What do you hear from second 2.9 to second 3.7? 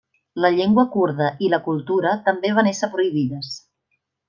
prohibides.